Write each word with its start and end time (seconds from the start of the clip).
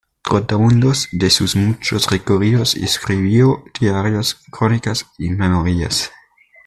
Trotamundos, 0.23 1.09
de 1.11 1.29
sus 1.29 1.55
muchos 1.55 2.09
recorridos 2.09 2.73
escribió 2.73 3.63
diarios, 3.79 4.41
crónicas 4.51 5.05
y 5.19 5.29
memorias. 5.29 6.11